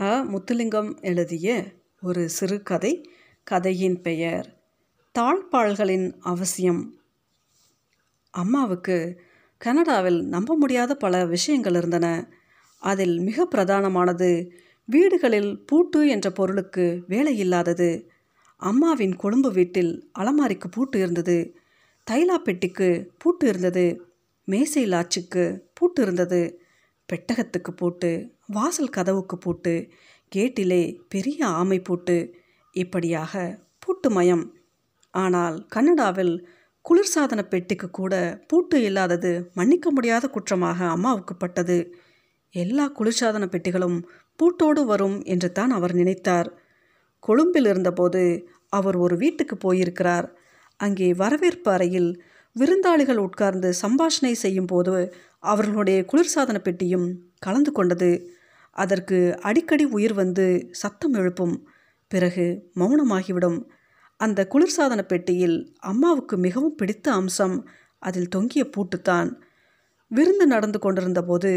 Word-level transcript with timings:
அ. 0.00 0.24
முத்துலிங்கம் 0.24 1.00
எழுதிய 1.00 1.64
ஒரு 2.02 2.28
சிறுகதை 2.28 3.10
கதையின் 3.44 4.00
பெயர் 4.00 4.62
தாழ்பாள்களின் 5.18 6.12
அவசியம். 6.20 6.94
அம்மாவுக்கு 8.30 9.20
கனடாவில் 9.58 10.26
நம்ப 10.26 10.56
முடியாத 10.56 10.94
பல 10.94 11.26
விஷயங்கள் 11.26 11.74
இருந்தன. 11.74 12.28
அதில் 12.78 13.20
மிக 13.20 13.48
பிரதானமானது 13.54 14.50
வீடுகளில் 14.84 15.64
பூட்டு 15.66 16.08
என்ற 16.08 16.30
பொருளுக்கு 16.30 17.04
வேலை 17.06 17.38
இல்லாதது. 17.38 18.10
அம்மாவின் 18.56 19.16
கொழும்பு 19.16 19.52
வீட்டில் 19.52 20.10
அலமாரிக்கு 20.18 20.68
பூட்டு 20.70 20.98
இருந்தது. 20.98 21.56
தைலா 22.10 22.34
பெட்டிக்கு 22.34 23.10
பூட்டு 23.18 23.48
இருந்தது. 23.48 24.06
மேசை 24.44 24.84
லாச்சுக்கு 24.84 25.60
பூட்டு 25.74 26.02
இருந்தது. 26.02 26.60
பெட்டகத்துக்கு 27.12 27.70
பூட்டு. 27.76 28.35
வாசல் 28.48 28.88
கதவுக்கு 28.88 29.36
பூட்டு 29.36 29.74
கேட்டிலே 30.32 30.82
பெரிய 31.08 31.38
ஆமை 31.60 31.78
பூட்டு 31.80 32.16
இப்படியாக 32.74 33.32
பூட்டு 33.78 34.08
மயம். 34.10 34.44
ஆனால் 35.14 35.56
கனடாவில் 35.68 36.34
குளிர்சாதன 36.84 37.40
பெட்டிக்கு 37.48 37.88
கூட 37.90 38.14
பூட்டு 38.48 38.76
இல்லாதது 38.82 39.32
மன்னிக்க 39.54 39.90
முடியாத 39.90 40.24
குற்றமாக 40.28 40.78
அம்மாவுக்கு 40.88 41.34
பட்டது. 41.36 41.78
எல்லா 42.54 42.84
குளிர்சாதன 42.98 43.44
பெட்டிகளும் 43.46 43.98
பூட்டோடு 44.38 44.82
வரும் 44.84 45.18
என்று 45.24 45.48
தான் 45.52 45.70
அவர் 45.70 45.94
நினைத்தார். 45.94 46.48
கொழும்பில் 47.22 47.64
இருந்தபோது 47.64 48.22
அவர் 48.68 48.96
ஒரு 48.96 49.16
வீட்டுக்கு 49.16 49.56
போயிருக்கிறார். 49.56 50.26
அங்கே 50.80 51.08
வரவேற்பு 51.14 51.70
அறையில் 51.72 52.10
விருந்தாளிகள் 52.56 53.20
உட்கார்ந்து 53.26 53.68
சம்பாஷணை 53.82 54.34
செய்யும் 54.44 54.66
போது 54.66 54.94
அவர்களுடைய 55.52 55.98
குளிர்சாதன 56.12 56.58
பெட்டியும் 56.58 57.06
கலந்து 57.38 57.72
கொண்டது. 57.72 58.10
அதற்கு 58.82 59.18
அடிக்கடி 59.40 59.84
உயிர் 59.96 60.14
வந்து 60.14 60.46
சத்தம் 60.72 61.14
எழுப்பும். 61.14 61.56
பிறகு 62.10 62.46
மௌனமாகிவிடும். 62.76 63.58
அந்த 64.20 64.40
குளிர்சாதன 64.50 65.02
பெட்டியில் 65.02 65.56
அம்மாவுக்கு 65.80 66.36
மிகவும் 66.36 66.74
பிடித்த 66.74 67.06
அம்சம் 67.12 67.56
அதில் 68.02 68.28
தொங்கிய 68.28 68.62
பூட்டுத்தான். 68.74 69.30
விருந்து 70.10 70.46
நடந்து 70.46 70.78
கொண்டிருந்த 70.78 71.20
போது 71.22 71.52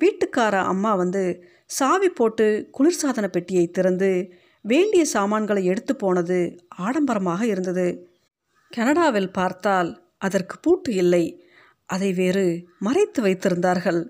வீட்டுக்கார 0.00 0.54
அம்மா 0.72 0.94
வந்து 0.94 1.22
சாவி 1.66 2.08
போட்டு 2.08 2.46
குளிர்சாதன 2.78 3.26
பெட்டியை 3.26 3.64
திறந்து 3.70 4.10
வேண்டிய 4.64 5.02
சாமான்களை 5.04 5.62
எடுத்து 5.64 5.92
போனது 5.96 6.38
ஆடம்பரமாக 6.78 7.42
இருந்தது. 7.46 7.86
கனடாவில் 8.70 9.30
பார்த்தால் 9.30 9.90
அதற்கு 10.18 10.56
பூட்டு 10.58 10.90
இல்லை. 10.94 11.24
அதை 11.86 12.12
வேறு 12.12 12.44
மறைத்து 12.78 13.20
வைத்திருந்தார்கள். 13.22 14.00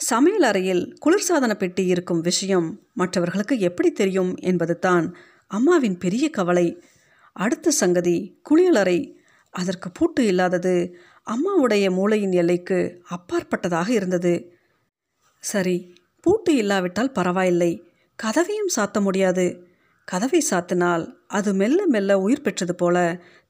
சமையல் 0.00 0.42
அறையில் 0.42 0.96
குளிர்சாதன 1.04 1.54
பெட்டி 1.54 1.86
இருக்கும் 1.86 2.20
விஷயம் 2.20 2.80
மற்றவர்களுக்கு 2.94 3.58
எப்படி 3.58 3.92
தெரியும் 3.92 4.36
என்பது 4.36 4.78
தான் 4.78 5.16
அம்மாவின் 5.46 5.98
பெரிய 5.98 6.30
கவலை. 6.30 6.82
அடுத்த 7.32 7.70
சங்கதி 7.70 8.40
குளியலறை 8.50 9.16
அதற்கு 9.50 9.90
பூட்டு 9.90 10.26
இல்லாதது 10.26 10.96
அம்மாவுடைய 11.26 11.90
மூளையின் 11.90 12.32
எல்லைக்கு 12.32 13.02
அப்பாற்பட்டதாக 13.08 13.88
இருந்தது. 13.88 14.52
சரி 15.38 15.94
பூட்டு 16.20 16.54
இல்லாவிட்டால் 16.54 17.12
பரவாயில்லை. 17.12 17.84
கதவையும் 18.22 18.72
சாத்த 18.76 19.00
முடியாது. 19.00 19.64
கதவை 20.04 20.44
சாத்தினால் 20.50 21.04
அது 21.26 21.54
மெல்ல 21.54 21.86
மெல்ல 21.86 22.18
உயிர் 22.18 22.42
பெற்றது 22.42 22.74
போல 22.74 22.96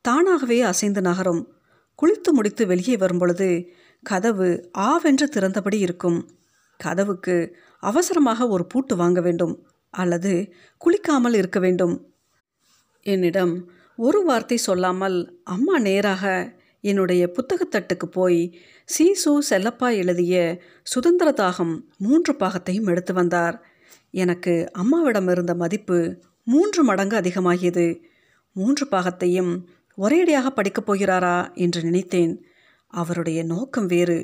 தானாகவே 0.01 0.61
அசைந்து 0.61 1.01
நகரும். 1.01 1.43
குளித்து 2.03 2.33
முடித்து 2.33 2.67
வெளியே 2.67 2.97
வரும்பொழுது 2.97 3.69
கதவு 4.03 4.71
ஆவென்று 4.73 5.29
திறந்தபடி 5.29 5.79
இருக்கும். 5.79 6.40
கதவுக்கு 6.83 7.37
அவசரமாக 7.83 8.49
ஒரு 8.49 8.65
பூட்டு 8.67 8.97
வாங்க 8.97 9.21
வேண்டும் 9.21 9.55
அல்லது 9.91 10.33
குளிக்காமல் 10.77 11.35
இருக்க 11.35 11.59
வேண்டும். 11.61 11.95
என்னிடம் 13.07 13.55
ஒரு 13.97 14.25
வார்த்தை 14.25 14.57
சொல்லாமல் 14.57 15.41
அம்மா 15.45 15.79
நேராக 15.79 16.25
என்னுடைய 16.85 17.23
புத்தகத்தட்டுக்கு 17.37 18.07
போய் 18.11 18.59
சீசு 18.85 19.31
செல்லப்பா 19.51 19.89
எழுதிய 19.97 20.35
சுதந்திர 20.83 21.31
தாகம் 21.37 21.75
மூன்று 21.99 22.33
பாகத்தையும் 22.33 22.89
எடுத்து 22.89 23.15
வந்தார். 23.15 23.57
எனக்கு 24.11 24.55
அம்மாவிடம் 24.73 25.29
இருந்த 25.29 25.55
மதிப்பு 25.55 25.99
மூன்று 26.45 26.85
மடங்கு 26.85 27.17
அதிகமாகியது. 27.21 27.87
மூன்று 28.57 28.85
பாகத்தையும் 28.91 29.53
ஒரேடியாக 29.99 30.47
படிக்கப் 30.51 30.93
போகிறாரா 30.93 31.37
என்று 31.55 31.81
நினைத்தேன். 31.83 32.33
அவருடைய 32.93 33.41
நோக்கம் 33.45 33.87
வேறு. 33.87 34.19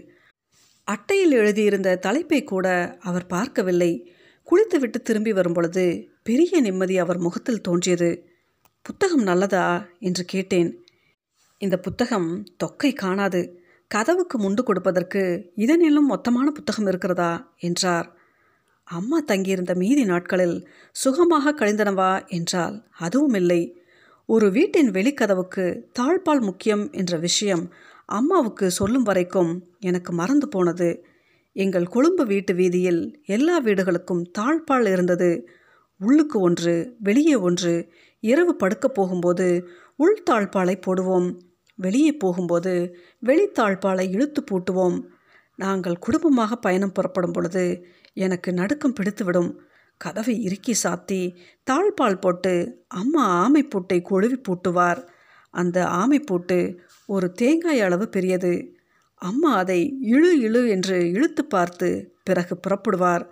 அட்டையில் 0.86 1.32
எழுதியிருந்த 1.32 1.96
தலைப்பை 1.96 2.44
கூட 2.44 2.96
அவர் 3.00 3.26
பார்க்கவில்லை. 3.26 4.12
குளித்துவிட்டு 4.44 5.02
திரும்பி 5.02 5.32
வரும்பொழுது 5.32 6.08
பெரிய 6.22 6.60
நிம்மதி 6.60 6.98
அவர் 6.98 7.18
முகத்தில் 7.18 7.60
தோன்றியது. 7.60 8.26
புத்தகம் 8.82 9.22
நல்லதா? 9.22 9.86
என்று 9.98 10.24
கேட்டேன். 10.24 10.84
இந்த 11.58 11.78
புத்தகம் 11.78 12.44
தொக்கை 12.64 12.92
காணாது. 12.94 13.58
கதவுக்கு 13.88 14.38
முண்டு 14.38 14.62
கொடுப்பதற்கு 14.62 15.52
இதனிலும் 15.56 16.08
மொத்தமான 16.08 16.46
புத்தகம் 16.54 16.86
இருக்கிறதா? 16.86 17.52
என்றார். 17.58 18.16
அம்மா 18.84 19.20
தங்கியிருந்த 19.20 19.74
மீதி 19.74 20.04
நாட்களில் 20.04 20.68
சுகமாக 20.92 21.52
கழிந்தனவா? 21.52 22.26
என்றால் 22.26 22.86
அதுவும் 22.98 23.34
இல்லை 23.34 23.80
ஒரு 24.26 24.50
வீட்டின் 24.50 24.90
வெளிக்கதவுக்கு 24.90 25.82
தாழ்பால் 25.98 26.40
முக்கியம் 26.40 26.92
என்ற 26.92 27.18
விஷயம் 27.18 27.72
அம்மாவுக்கு 28.06 28.70
சொல்லும் 28.70 29.02
வரைக்கும் 29.02 29.68
எனக்கு 29.80 30.12
மறந்து 30.12 30.48
போனது. 30.48 31.04
எங்கள் 31.52 31.86
கொழும்பு 31.86 32.26
வீட்டு 32.26 32.54
வீதியில் 32.54 33.22
எல்லா 33.24 33.58
வீடுகளுக்கும் 33.58 34.30
தாழ்பால் 34.38 34.92
இருந்தது. 34.92 35.48
உள்ளுக்கு 35.98 36.40
ஒன்று 36.40 36.96
வெளியே 36.98 37.34
ஒன்று. 37.34 37.92
இரவு 38.20 38.56
படுக்கப் 38.56 38.94
போகும்போது 38.94 39.68
உள் 39.96 40.22
தாழ்பாலை 40.30 40.80
போடுவோம். 40.86 41.40
வெளியே 41.74 42.12
போகும்போது 42.12 42.96
வெளித்தாழ்பாலை 43.26 44.10
இழுத்து 44.10 44.44
பூட்டுவோம். 44.50 45.02
நாங்கள் 45.56 45.98
குடும்பமாக 45.98 46.56
பயணம் 46.56 46.92
புறப்படும் 46.92 47.32
பொழுது 47.32 47.86
எனக்கு 48.12 48.52
நடுக்கம் 48.52 48.92
பிடித்துவிடும். 48.92 49.54
கதவை 49.96 50.42
இறுக்கி 50.42 50.74
சாத்தி 50.84 51.36
தாழ்பால் 51.70 52.20
போட்டு 52.20 52.84
அம்மா 52.88 53.26
ஆமை 53.26 53.62
பூட்டை 53.62 54.02
கொழுவி 54.10 54.42
பூட்டுவார். 54.42 55.08
அந்த 55.50 55.86
ஆமை 55.86 56.20
பூட்டு 56.20 56.80
ஒரு 57.08 57.32
தேங்காய் 57.32 57.80
அளவு 57.80 58.08
பெரியது. 58.08 58.74
அம்மா 59.14 59.56
அதை 59.56 59.98
இழு 60.02 60.40
இழு 60.40 60.68
என்று 60.68 61.10
இழுத்து 61.10 61.44
பார்த்து 61.44 62.14
பிறகு 62.24 62.60
புறப்படுவார். 62.60 63.26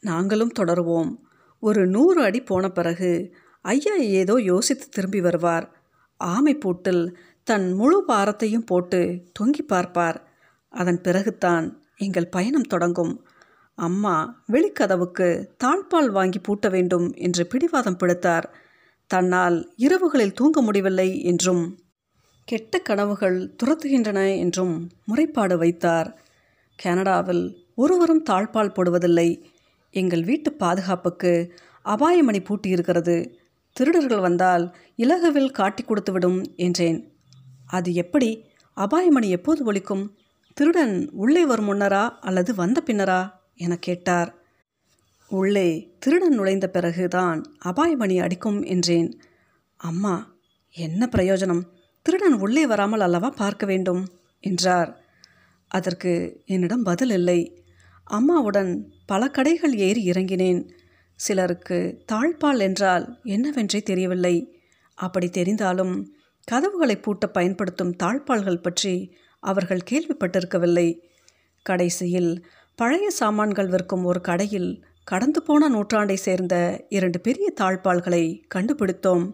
நாங்களும் 0.00 0.52
தொடருவோம். 0.58 1.10
ஒரு 1.58 1.86
நூறு 1.86 2.22
அடி 2.22 2.40
போன 2.40 2.68
பிறகு 2.68 3.34
ஐயா 3.60 3.94
ஏதோ 3.94 4.34
யோசித்து 4.40 4.88
திரும்பி 4.88 5.20
வருவார். 5.20 5.66
ஆமை 6.16 6.54
பூட்டில் 6.54 7.16
தன் 7.42 7.72
முழு 7.72 8.04
பாரத்தையும் 8.08 8.66
போட்டு 8.66 9.24
தொங்கி 9.40 9.62
பார்ப்பார். 9.66 10.18
அதன் 10.68 11.00
பிறகுதான் 11.00 11.82
எங்கள் 11.96 12.28
பயணம் 12.28 12.62
தொடங்கும். 12.62 13.24
அம்மா 13.74 14.44
வெளிக்கதவுக்கு 14.52 15.46
தாழ்பால் 15.64 16.10
வாங்கி 16.10 16.40
பூட்ட 16.48 16.70
வேண்டும் 16.70 17.12
என்று 17.12 17.46
பிடிவாதம் 17.46 17.96
பிடித்தார். 17.96 18.54
தன்னால் 19.06 19.74
இரவுகளில் 19.76 20.32
தூங்க 20.32 20.62
முடியவில்லை 20.62 21.22
என்றும் 21.22 21.81
கெட்ட 22.52 22.78
கனவுகள் 22.78 23.54
துரத்துகின்றன 23.62 24.38
என்றும் 24.38 24.90
முறைப்பாடு 25.08 25.56
வைத்தார். 25.56 26.20
கனடாவில் 26.76 27.66
ஒருவரும் 27.74 28.24
தாழ்பால் 28.30 28.74
போடுவதில்லை. 28.74 29.42
எங்கள் 29.90 30.24
வீட்டு 30.24 30.52
பாதுகாப்புக்கு 30.52 31.54
அபாயமணி 31.84 32.44
பூட்டியிருக்கிறது. 32.44 33.34
திருடர்கள் 33.72 34.18
வந்தால் 34.18 34.76
இலகுவில் 34.96 35.50
காட்டி 35.50 35.84
கொடுத்துவிடும் 35.84 36.54
என்றேன். 36.56 37.12
அது 37.66 37.94
எப்படி? 37.94 38.48
அபாயமணி 38.76 39.28
எப்போது 39.28 39.72
ஒழிக்கும் 39.72 40.08
திருடன் 40.54 41.10
உள்ளே 41.12 41.46
வரும் 41.46 41.68
முன்னரா 41.68 42.08
அல்லது 42.08 42.54
வந்த 42.54 42.82
பின்னரா? 42.86 43.30
என 43.54 43.76
கேட்டார். 43.76 44.34
உள்ளே 45.28 45.96
திருடன் 45.98 46.34
நுழைந்த 46.34 46.68
பிறகுதான் 46.68 47.54
அபாயமணி 47.64 48.22
அடிக்கும் 48.22 48.62
என்றேன். 48.62 49.20
அம்மா 49.76 50.34
என்ன 50.70 51.08
பிரயோஜனம்? 51.12 51.62
திருடன் 52.02 52.38
உள்ளே 52.38 52.66
வராமல் 52.66 53.00
அல்லவா 53.00 53.30
பார்க்க 53.30 53.66
வேண்டும்? 53.66 54.08
என்றார். 54.40 55.02
அதற்கு 55.68 56.42
என்னிடம் 56.46 56.82
பதில் 56.82 57.10
இல்லை. 57.10 57.64
அம்மாவுடன் 58.04 58.92
பல 59.06 59.28
கடைகள் 59.28 59.74
ஏறி 59.76 60.10
இறங்கினேன். 60.10 60.68
சிலருக்கு 61.14 62.04
தாழ்பால் 62.12 62.58
என்றால் 62.58 63.20
என்னவென்றே 63.24 63.82
தெரியவில்லை. 63.82 64.62
அப்படி 64.94 65.26
தெரிந்தாலும் 65.26 66.06
கதவுகளை 66.44 66.96
பூட்ட 66.96 67.26
பயன்படுத்தும் 67.26 67.96
தாழ்பால்கள் 68.02 68.62
பற்றி 68.62 69.14
அவர்கள் 69.40 69.86
கேள்விப்பட்டிருக்கவில்லை. 69.90 71.00
கடைசியில் 71.62 72.44
பழைய 72.74 73.10
சாமான்கள் 73.10 73.68
விற்கும் 73.68 74.04
ஒரு 74.04 74.20
கடையில் 74.20 74.84
கடந்து 75.04 75.42
போன 75.42 75.68
நூற்றாண்டை 75.68 76.14
சேர்ந்த 76.14 76.84
இரண்டு 76.88 77.20
பெரிய 77.20 77.52
தாழ்பால்களை 77.60 78.42
கண்டுபிடித்தோம். 78.54 79.24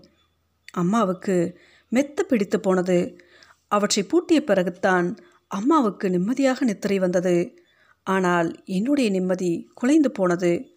அம்மாவுக்கு 0.73 1.59
மெத்து 1.93 2.23
பிடித்து 2.29 2.61
போனது. 2.61 3.21
அவற்றை 3.69 4.05
பூட்டிய 4.05 4.43
பிறகுத்தான் 4.47 5.17
அம்மாவுக்கு 5.47 6.11
நிம்மதியாக 6.11 6.65
நித்திரை 6.65 6.99
வந்தது. 6.99 7.59
ஆனால் 8.03 8.65
என்னுடைய 8.65 9.11
நிம்மதி 9.11 9.71
குலைந்து 9.75 10.11
போனது. 10.11 10.77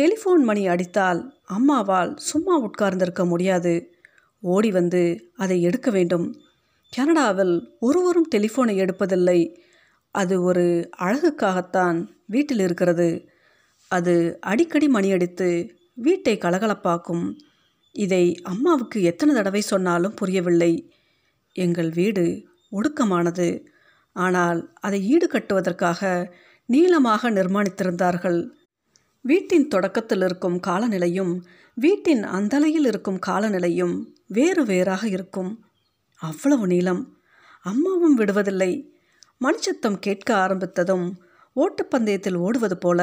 டெலிஃபோன் 0.00 0.42
மணி 0.42 0.68
அடித்தால் 0.68 1.20
அம்மாவால் 1.44 2.16
சும்மா 2.16 2.58
உட்கார்ந்திருக்க 2.58 3.24
முடியாது. 3.24 3.92
ஓடி 4.40 4.70
வந்து 4.70 5.32
அதை 5.36 5.62
எடுக்க 5.62 5.90
வேண்டும். 5.90 6.36
கனடாவில் 6.92 7.76
ஒருவரும் 7.80 8.28
டெலிஃபோனை 8.34 8.74
எடுப்பதில்லை. 8.76 9.56
அது 10.10 10.42
ஒரு 10.42 10.90
அழகுக்காகத்தான் 10.98 12.08
வீட்டில் 12.26 12.58
இருக்கிறது. 12.58 13.28
அது 13.88 14.36
அடிக்கடி 14.40 14.88
மணி 14.88 15.12
அடித்து 15.12 15.74
வீட்டை 15.94 16.36
கலகலப்பாக்கும் 16.36 17.36
இதை 17.96 18.24
அம்மாவுக்கு 18.42 18.98
எத்தனை 19.02 19.34
தடவை 19.34 19.60
சொன்னாலும் 19.60 20.14
புரியவில்லை. 20.14 20.72
எங்கள் 21.56 21.90
வீடு 21.90 22.24
ஒடுக்கமானது. 22.72 23.48
ஆனால் 24.16 24.60
அதை 24.80 24.98
ஈடுகட்டுவதற்காக 25.12 26.00
நீளமாக 26.68 27.30
நிர்மாணித்திருந்தார்கள். 27.30 28.40
வீட்டின் 29.24 29.68
தொடக்கத்தில் 29.68 30.22
இருக்கும் 30.22 30.58
காலநிலையும் 30.66 31.34
வீட்டின் 31.74 32.22
அந்தலையில் 32.24 32.86
இருக்கும் 32.86 33.20
காலநிலையும் 33.26 33.94
வேறு 34.26 34.64
வேறாக 34.64 35.08
இருக்கும். 35.08 35.50
அவ்வளவு 36.20 36.66
நீளம். 36.66 37.02
அம்மாவும் 37.62 38.18
விடுவதில்லை. 38.18 38.72
மணிச்சத்தம் 39.40 39.98
கேட்க 39.98 40.28
ஆரம்பித்ததும் 40.34 41.06
ஓட்டப்பந்தயத்தில் 41.56 42.36
ஓடுவது 42.36 42.76
போல 42.78 43.00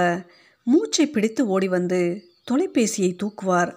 மூச்சை 0.67 1.05
பிடித்து 1.07 1.41
ஓடி 1.47 1.67
வந்து 1.67 1.99
தொலைபேசியை 2.51 3.11
தூக்குவார். 3.23 3.73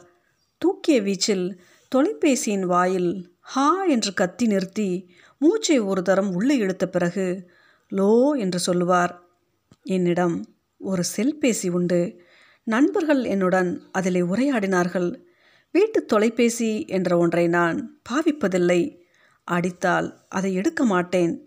தூக்கிய 0.58 1.02
வீச்சில் 1.02 1.46
தொலைபேசியின் 1.94 2.66
வாயில் 2.66 3.36
ஹா 3.40 3.84
என்று 3.84 4.14
கத்தி 4.14 4.46
நிறுத்தி 4.46 5.14
மூச்சை 5.38 5.78
ஒரு 5.80 6.02
தரம் 6.02 6.34
உள்ளே 6.34 6.56
இழுத்த 6.56 6.88
பிறகு 6.88 7.48
லோ 7.92 8.38
என்று 8.38 8.58
சொல்லுவார். 8.58 9.22
என்னிடம் 9.82 10.46
ஒரு 10.78 11.02
செல்பேசி 11.16 11.70
உண்டு. 11.70 12.20
நண்பர்கள் 12.64 13.24
என்னுடன் 13.24 13.82
அதிலே 13.92 14.20
உரையாடினார்கள். 14.20 15.14
வீட்டு 15.70 16.04
தொலைபேசி 16.04 16.84
என்ற 16.86 17.18
ஒன்றை 17.18 17.48
நான் 17.48 17.98
பாவிப்பதில்லை. 18.10 18.98
அடித்தால் 19.44 20.08
அதை 20.28 20.54
எடுக்க 20.54 20.84
மாட்டேன். 20.84 21.46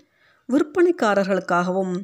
விற்பனைக்காரர்களுக்காகவும் 0.49 1.95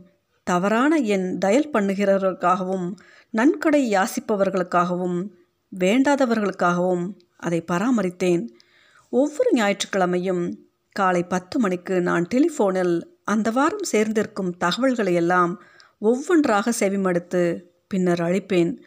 தவறான 0.43 0.97
எண் 0.97 1.37
டயல் 1.45 1.71
பண்ணுகிறவர்களுக்காகவும் 1.73 2.87
நன்கொடை 3.29 3.81
யாசிப்பவர்களுக்காகவும் 3.93 5.29
வேண்டாதவர்களுக்காகவும் 5.71 7.05
அதை 7.37 7.63
பராமரித்தேன். 7.71 8.47
ஒவ்வொரு 9.09 9.49
ஞாயிற்றுக்கிழமையும் 9.53 10.43
காலை 10.91 11.23
பத்து 11.23 11.59
மணிக்கு 11.59 12.01
நான் 12.01 12.27
டெலிஃபோனில் 12.35 12.95
அந்த 13.23 13.51
வாரம் 13.51 13.87
சேர்ந்திருக்கும் 13.91 14.51
தகவல்களை 14.57 15.13
எல்லாம் 15.13 15.61
ஒவ்வொன்றாக 15.99 16.73
செவிமடுத்து 16.79 17.61
பின்னர் 17.87 18.21
அழிப்பேன் 18.21 18.77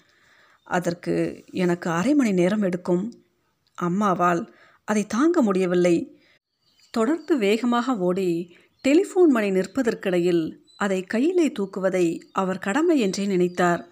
அதற்கு 0.63 1.45
எனக்கு 1.51 1.91
அரை 1.91 2.15
மணி 2.15 2.33
நேரம் 2.33 2.63
எடுக்கும். 2.63 3.13
அம்மாவால் 3.79 4.53
அதை 4.85 5.07
தாங்க 5.07 5.43
முடியவில்லை. 5.43 5.97
தொடர்ந்து 6.91 7.39
வேகமாக 7.39 7.97
ஓடி 7.97 8.57
டெலிஃபோன் 8.89 9.31
மணி 9.31 9.51
நிற்பதற்கிடையில் 9.51 10.45
அதை 10.77 11.03
கையிலே 11.03 11.47
தூக்குவதை 11.49 12.07
அவர் 12.33 12.59
கடமை 12.59 12.99
என்றே 12.99 13.27
நினைத்தார். 13.27 13.83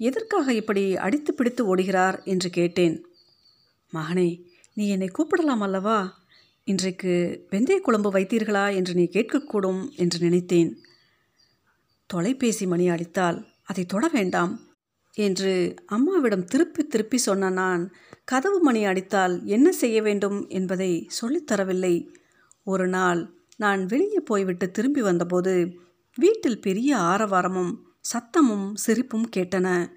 எதற்காக 0.00 0.52
இப்படி 0.52 0.96
அடித்து 0.96 1.34
பிடித்து 1.34 1.76
ஓடுகிறார் 1.76 2.24
என்று 2.24 2.50
கேட்டேன். 2.50 2.96
மகனே 3.92 4.28
நீ 4.74 4.88
என்னை 4.88 5.08
கூப்பிடலாம் 5.08 5.62
அல்லவா? 5.62 5.98
இன்றைக்கு 6.64 7.12
வெந்தய 7.50 7.78
குழம்பு 7.80 8.10
வைத்தீர்களா 8.10 8.74
என்று 8.74 8.94
நீ 8.94 9.04
கேட்கக்கூடும் 9.12 9.82
என்று 9.96 10.18
நினைத்தேன். 10.18 10.70
தொலைபேசி 12.06 12.66
மணி 12.66 12.88
அடித்தால் 12.88 13.38
அதை 13.64 13.84
தொட 13.84 14.08
வேண்டாம் 14.12 14.52
என்று 15.16 15.52
அம்மாவிடம் 15.86 16.44
திருப்பி 16.44 16.82
திருப்பி 16.84 17.18
சொன்ன 17.18 17.50
நான் 17.50 17.82
கதவு 18.24 18.58
மணி 18.60 18.84
அடித்தால் 18.84 19.34
என்ன 19.46 19.72
செய்ய 19.72 20.02
வேண்டும் 20.02 20.38
என்பதை 20.48 21.08
சொல்லித்தரவில்லை 21.20 21.94
ஒரு 22.62 22.86
நாள் 22.88 23.20
நான் 23.56 23.86
வெளியே 23.86 24.20
போய்விட்டு 24.20 24.70
திரும்பி 24.70 25.00
வந்தபோது 25.00 25.54
வீட்டில் 26.18 26.60
பெரிய 26.60 26.90
ஆரவாரமும் 26.96 27.72
சத்தமும் 28.00 28.74
சிரிப்பும் 28.74 29.28
கேட்டன. 29.36 29.90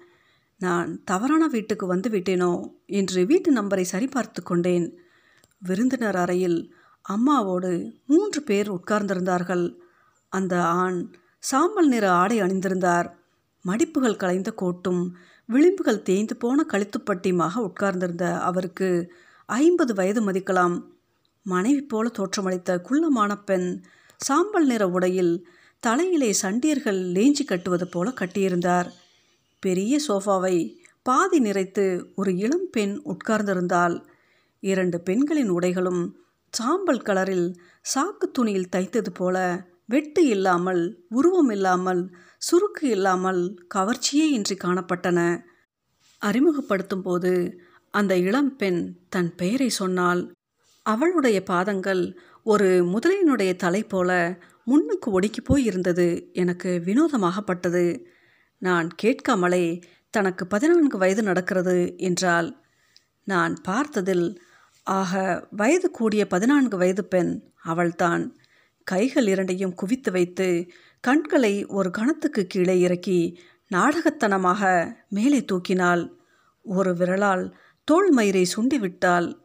நான் 0.58 1.04
தவறான 1.04 1.46
வீட்டுக்கு 1.46 1.86
வந்து 1.86 2.10
விட்டேனோ? 2.10 2.70
என்று 2.86 3.26
வீட்டு 3.26 3.52
நம்பரை 3.52 3.84
சரிபார்த்து 3.92 4.42
கொண்டேன். 4.44 4.98
விருந்தினர் 5.58 6.16
அறையில் 6.16 6.74
அம்மாவோடு 7.08 7.92
மூன்று 8.06 8.42
பேர் 8.42 8.72
உட்கார்ந்திருந்தார்கள். 8.72 9.76
அந்த 10.28 10.64
ஆண் 10.64 11.10
சாம்பல் 11.38 11.88
நிற 11.88 12.10
ஆடை 12.10 12.40
அணிந்திருந்தார். 12.40 13.10
மடிப்புகள் 13.66 14.16
கலைந்த 14.16 14.54
கோட்டும் 14.56 15.10
விளிம்புகள் 15.52 16.02
தேய்ந்து 16.02 16.36
போன 16.36 16.66
கழுத்துப்பட்டியுமாக 16.68 17.56
உட்கார்ந்திருந்த 17.56 18.40
அவருக்கு 18.40 19.12
ஐம்பது 19.46 19.94
வயது 19.94 20.32
மதிக்கலாம். 20.32 20.82
மனைவி 21.42 21.82
போல 21.82 22.10
தோற்றமளித்த 22.18 22.80
குள்ளமான 22.80 23.44
பெண் 23.44 23.82
சாம்பல் 24.16 24.66
நிற 24.66 24.88
உடையில் 24.88 25.48
தலையிலே 25.86 26.30
சண்டியர்கள் 26.42 27.00
லேஞ்சி 27.16 27.44
கட்டுவது 27.44 27.86
போல 27.88 28.08
கட்டியிருந்தார். 28.10 28.88
பெரிய 29.62 29.94
சோஃபாவை 30.08 30.56
பாதி 31.06 31.38
நிறைத்து 31.38 31.84
ஒரு 32.14 32.30
இளம் 32.36 32.68
பெண் 32.70 32.94
உட்கார்ந்திருந்தால் 33.04 33.96
இரண்டு 34.62 34.98
பெண்களின் 35.00 35.50
உடைகளும் 35.50 36.02
சாம்பல் 36.54 37.04
கலரில் 37.04 37.48
சாக்கு 37.94 38.26
துணியில் 38.32 38.72
தைத்தது 38.76 39.10
போல 39.12 39.36
வெட்டு 39.86 40.22
இல்லாமல் 40.26 40.82
உருவம் 41.08 41.50
இல்லாமல் 41.50 42.02
சுருக்கு 42.42 42.86
இல்லாமல் 42.96 43.42
கவர்ச்சியே 43.74 44.26
இன்றி 44.36 44.56
காணப்பட்டன. 44.56 45.18
அறிமுகப்படுத்தும் 46.22 47.02
போது 47.02 47.32
அந்த 47.94 48.12
இளம்பெண் 48.28 48.80
தன் 49.08 49.30
பெயரை 49.36 49.68
சொன்னால் 49.80 50.22
அவளுடைய 50.86 51.38
பாதங்கள் 51.42 52.02
ஒரு 52.46 52.68
முதலையினுடைய 52.92 53.52
தலை 53.56 53.82
போல 53.84 54.10
முன்னுக்கு 54.64 55.10
ஒடுக்கி 55.10 55.40
போய் 55.40 55.64
இருந்தது 55.64 56.30
எனக்கு 56.32 56.82
வினோதமாகப்பட்டது. 56.84 58.04
நான் 58.58 58.88
கேட்காமலே 58.94 59.80
தனக்கு 60.10 60.46
பதினான்கு 60.46 60.98
வயது 60.98 61.22
நடக்கிறது 61.22 61.94
என்றால் 61.98 62.48
நான் 63.24 63.54
பார்த்ததில் 63.68 64.36
ஆக 64.82 65.46
வயது 65.50 65.90
கூடிய 65.90 66.26
பதினான்கு 66.26 66.76
வயது 66.76 67.04
பெண் 67.04 67.32
அவள்தான். 67.62 68.36
கைகள் 68.86 69.26
இரண்டையும் 69.26 69.74
குவித்து 69.74 70.10
வைத்து 70.12 70.48
கண்களை 71.00 71.66
ஒரு 71.66 71.90
கணத்துக்கு 71.90 72.46
கீழே 72.46 72.80
இறக்கி 72.80 73.38
நாடகத்தனமாக 73.70 74.92
மேலே 75.08 75.44
தூக்கினாள். 75.52 76.08
ஒரு 76.62 76.94
விரலால் 76.94 77.44
தோல் 77.84 78.10
மயிரை 78.10 78.44
சுண்டிவிட்டால் 78.44 79.42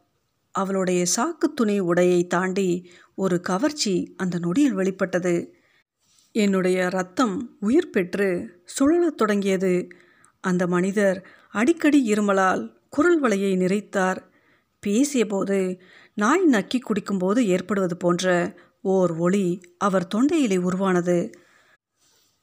அவளுடைய 0.54 1.04
சாக்கு 1.16 1.48
துணி 1.54 1.80
உடையை 1.80 2.26
தாண்டி 2.26 2.90
ஒரு 3.20 3.40
கவர்ச்சி 3.40 4.14
அந்த 4.16 4.38
நொடியில் 4.38 4.74
வெளிப்பட்டது. 4.74 5.34
என்னுடைய 6.32 6.88
ரத்தம் 6.88 7.56
உயிர் 7.60 7.90
பெற்று 7.90 8.28
சுழலத் 8.64 9.16
தொடங்கியது. 9.16 9.88
அந்த 10.40 10.66
மனிதர் 10.66 11.26
அடிக்கடி 11.50 12.12
இருமலால் 12.12 12.62
குரல் 12.90 13.22
வலையை 13.22 13.52
நிறைத்தார். 13.56 14.16
பேசியபோது 14.86 15.80
நாய் 16.14 16.46
நக்கி 16.50 16.78
குடிக்கும்போது 16.78 17.38
ஏற்படுவது 17.38 17.96
போன்ற 17.96 18.54
ஓர் 18.82 19.12
ஒளி 19.12 19.60
அவர் 19.78 20.08
தொண்டையிலே 20.14 20.58
உருவானது. 20.58 21.30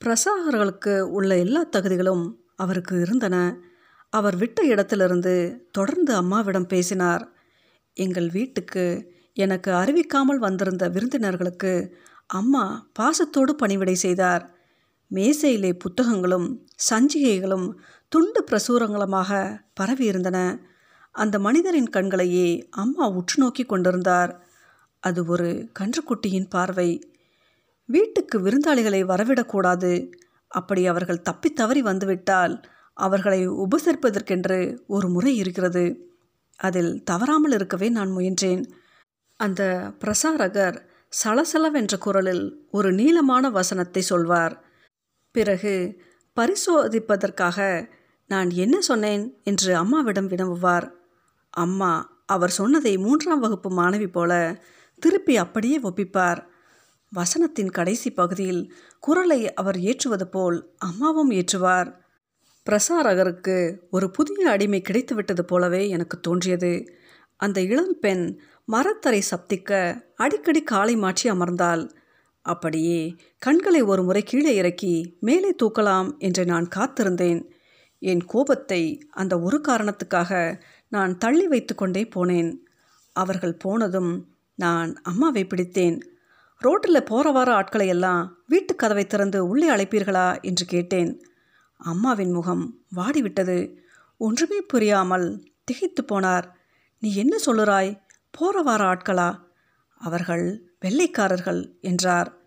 பிரசாகர்களுக்கு 0.02 1.00
உள்ள 1.00 1.38
எல்லா 1.38 1.66
தகுதிகளும் 1.72 2.34
அவருக்கு 2.56 3.02
இருந்தன. 3.02 3.60
அவர் 4.10 4.36
விட்ட 4.36 4.64
இடத்திலிருந்து 4.64 5.68
தொடர்ந்து 5.72 6.14
அம்மாவிடம் 6.14 6.68
பேசினார். 6.68 7.32
எங்கள் 7.94 8.30
வீட்டுக்கு 8.30 9.16
எனக்கு 9.38 9.72
அறிவிக்காமல் 9.72 10.44
வந்திருந்த 10.46 10.84
விருந்தினர்களுக்கு 10.90 11.72
அம்மா 12.30 12.64
பாசத்தோடு 13.00 13.54
பணிவிடை 13.56 13.96
செய்தார். 13.96 14.44
மேசையிலே 15.12 15.72
புத்தகங்களும் 15.74 16.48
சஞ்சிகைகளும் 16.90 17.68
துண்டு 18.12 18.42
பிரசுரங்களுமாக 18.50 19.32
பரவியிருந்தன 19.80 20.40
அந்த 21.16 21.36
மனிதரின் 21.40 21.90
கண்களையே 21.90 22.50
அம்மா 22.76 23.06
உற்று 23.10 23.38
நோக்கி 23.44 23.64
கொண்டிருந்தார். 23.64 24.32
அது 25.04 25.22
ஒரு 25.26 25.48
கன்றுக்குட்டியின் 25.80 26.50
பார்வை. 26.50 26.90
வீட்டுக்கு 27.90 28.38
விருந்தாளிகளை 28.40 29.02
வரவிடக்கூடாது 29.04 29.92
அப்படி 30.52 30.82
அவர்கள் 30.88 31.22
தப்பி 31.22 31.50
தவறி 31.54 31.82
வந்துவிட்டால் 31.82 32.54
அவர்களை 32.98 33.42
உபசரிப்பதற்கென்று 33.64 34.60
ஒரு 34.88 35.08
முறை 35.10 35.34
இருக்கிறது. 35.36 35.86
அதில் 36.60 36.92
தவறாமல் 37.04 37.52
இருக்கவே 37.52 37.88
நான் 37.90 38.12
முயன்றேன். 38.12 38.64
அந்த 39.38 39.92
பிரசாரகர் 40.00 40.78
சலசலவென்ற 41.24 41.98
குரலில் 41.98 42.68
ஒரு 42.72 42.94
நீளமான 42.94 43.50
வசனத்தை 43.50 44.02
சொல்வார். 44.02 44.64
பிறகு 45.32 46.02
பரிசோதிப்பதற்காக 46.36 47.90
நான் 48.28 48.50
என்ன 48.50 48.82
சொன்னேன் 48.82 49.42
என்று 49.44 49.76
அம்மாவிடம் 49.76 50.28
வினவுவார். 50.28 50.92
அம்மா 51.50 52.22
அவர் 52.26 52.50
சொன்னதை 52.50 52.98
மூன்றாம் 52.98 53.40
வகுப்பு 53.40 53.70
மாணவி 53.70 54.08
போல 54.08 54.62
திருப்பி 55.00 55.38
அப்படியே 55.38 55.80
ஒப்பிப்பார். 55.80 56.42
வசனத்தின் 57.12 57.72
கடைசி 57.72 58.12
பகுதியில் 58.12 58.74
குரலை 59.00 59.54
அவர் 59.54 59.80
ஏற்றுவது 59.80 60.28
போல் 60.28 60.74
அம்மாவும் 60.78 61.32
ஏற்றுவார். 61.32 61.90
பிரசாரகருக்கு 62.70 63.78
ஒரு 63.92 64.12
புதிய 64.12 64.50
அடிமை 64.50 64.82
கிடைத்துவிட்டது 64.90 65.42
போலவே 65.42 65.90
எனக்கு 65.90 66.20
தோன்றியது. 66.20 66.96
அந்த 67.36 67.62
இளம் 67.62 67.98
பெண் 68.02 68.42
மரத்தரை 68.72 69.22
சப்திக்க 69.32 70.02
அடிக்கடி 70.16 70.64
காலை 70.64 70.96
மாற்றி 70.96 71.30
அமர்ந்தாள். 71.30 71.90
அப்படியே 72.42 73.16
கண்களை 73.38 73.82
ஒரு 73.82 74.04
முறை 74.04 74.24
கீழே 74.24 74.56
இறக்கி 74.56 75.16
மேலே 75.20 75.56
தூக்கலாம் 75.64 76.18
என்று 76.18 76.46
நான் 76.46 76.68
காத்திருந்தேன். 76.76 77.42
என் 78.00 78.26
கோபத்தை 78.26 79.08
அந்த 79.10 79.40
ஒரு 79.40 79.62
காரணத்துக்காக 79.68 80.62
நான் 80.90 81.18
தள்ளி 81.18 81.48
வைத்து 81.48 81.76
கொண்டே 81.76 82.10
போனேன். 82.16 82.52
அவர்கள் 83.14 83.56
போனதும் 83.56 84.28
நான் 84.56 85.02
அம்மாவை 85.02 85.44
பிடித்தேன். 85.44 86.02
ரோட்டில் 86.58 87.04
போகிற 87.04 87.32
வார 87.32 87.54
ஆட்களை 87.54 87.88
எல்லாம் 87.88 88.38
வீட்டு 88.48 88.76
கதவை 88.76 89.08
திறந்து 89.08 89.48
உள்ளே 89.48 89.70
அழைப்பீர்களா 89.70 90.42
என்று 90.42 90.66
கேட்டேன். 90.66 91.24
அம்மாவின் 91.78 92.32
முகம் 92.32 92.84
வாடிவிட்டது. 92.96 93.76
ஒன்றுமே 94.18 94.62
புரியாமல் 94.62 95.28
திகைத்து 95.64 96.04
போனார். 96.04 96.48
நீ 97.00 97.16
என்ன 97.16 97.38
சொல்லுறாய்? 97.46 97.92
போகிற 98.40 98.62
வார 98.62 98.84
ஆட்களா? 98.84 99.40
அவர்கள் 99.98 100.76
வெள்ளைக்காரர்கள் 100.86 101.80
என்றார். 101.82 102.38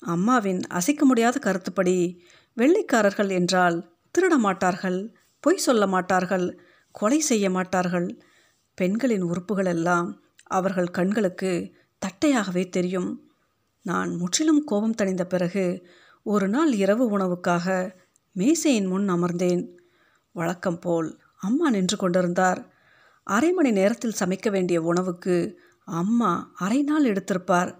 அம்மாவின் 0.00 0.66
அசைக்க 0.66 1.04
முடியாத 1.04 1.38
கருத்துப்படி 1.38 2.24
வெள்ளைக்காரர்கள் 2.56 3.28
என்றால் 3.28 3.94
திருட 4.14 4.36
மாட்டார்கள் 4.36 5.14
பொய் 5.40 5.56
சொல்ல 5.56 5.86
மாட்டார்கள் 5.86 6.60
கொலை 6.90 7.20
செய்ய 7.20 7.50
மாட்டார்கள். 7.50 8.20
பெண்களின் 8.74 9.22
உறுப்புகள் 9.22 9.64
எல்லாம் 9.64 10.22
அவர்கள் 10.42 10.90
கண்களுக்கு 10.90 11.72
தட்டையாகவே 11.98 12.68
தெரியும். 12.68 13.30
நான் 13.82 14.14
முற்றிலும் 14.14 14.64
கோபம் 14.64 14.98
தணிந்த 15.02 15.24
பிறகு 15.24 15.86
ஒரு 16.22 16.48
நாள் 16.48 16.72
இரவு 16.72 17.18
உணவுக்காக 17.18 17.94
மேசையின் 18.32 18.86
முன் 18.86 19.08
அமர்ந்தேன். 19.08 19.64
வழக்கம் 20.32 20.78
போல் 20.78 21.20
அம்மா 21.38 21.70
நின்று 21.70 21.96
கொண்டிருந்தார். 21.96 22.71
அரை 23.24 23.52
மணி 23.52 23.70
நேரத்தில் 23.70 24.18
சமைக்க 24.24 24.50
வேண்டிய 24.50 24.82
உணவுக்கு 24.82 25.60
அம்மா 25.84 26.52
அரை 26.54 26.82
நாள் 26.82 27.04
எடுத்திருப்பார். 27.04 27.78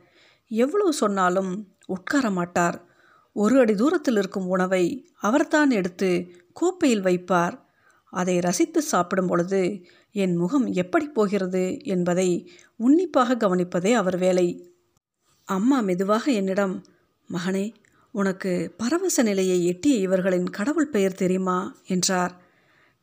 எவ்வளவு 0.48 0.92
சொன்னாலும் 0.92 1.68
உட்கார 1.86 2.30
மாட்டார். 2.30 2.84
ஒரு 3.32 3.58
அடி 3.58 3.74
தூரத்தில் 3.74 4.16
இருக்கும் 4.16 4.46
உணவை 4.46 5.10
அவர்தான் 5.14 5.70
எடுத்து 5.70 6.30
கோப்பையில் 6.52 7.02
வைப்பார். 7.02 7.60
அதை 8.04 8.38
ரசித்து 8.38 8.82
சாப்பிடும் 8.82 9.26
பொழுது 9.26 9.84
என் 10.12 10.36
முகம் 10.36 10.66
எப்படி 10.66 11.08
போகிறது 11.08 11.84
என்பதை 11.84 12.50
உன்னிப்பாக 12.76 13.34
கவனிப்பதே 13.34 13.92
அவர் 13.92 14.18
வேலை. 14.18 14.74
அம்மா 15.44 15.80
மெதுவாக 15.80 16.30
என்னிடம் 16.30 16.84
மகனே 17.32 17.74
உனக்கு 18.12 18.74
பரவச 18.76 19.22
நிலையை 19.22 19.66
எட்டிய 19.66 19.94
இவர்களின் 19.96 20.50
கடவுள் 20.50 20.88
பெயர் 20.88 21.14
தெரியுமா? 21.14 21.76
என்றார். 21.86 22.40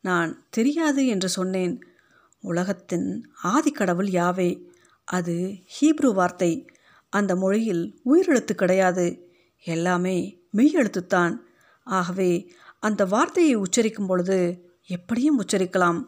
நான் 0.02 0.46
தெரியாது 0.50 1.08
என்று 1.08 1.30
சொன்னேன். 1.30 1.84
உலகத்தின் 2.42 3.30
ஆதி 3.42 3.72
கடவுள் 3.72 4.08
யாவே? 4.08 4.62
அது 5.04 5.56
ஹீப்ரு 5.82 6.14
வார்த்தை. 6.14 6.66
அந்த 7.10 7.36
மொழியில் 7.36 8.00
உயிரெழுத்து 8.06 8.52
கிடையாது. 8.52 9.32
எல்லாமே 9.64 10.40
மெய்யெழுத்துத்தான். 10.58 11.38
ஆகவே 11.84 12.52
அந்த 12.80 13.06
வார்த்தையை 13.06 13.56
உச்சரிக்கும் 13.56 14.08
பொழுது 14.08 14.70
எப்படியும் 14.88 15.42
உச்சரிக்கலாம். 15.42 16.04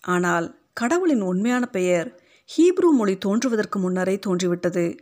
ஆனால் 0.00 0.58
கடவுளின் 0.72 1.20
உண்மையான 1.20 1.66
பெயர் 1.66 2.20
ஹீப்ரு 2.56 2.90
மொழி 2.92 3.18
தோன்றுவதற்கு 3.18 3.78
முன்னரே 3.78 4.18
தோன்றிவிட்டது. 4.26 4.98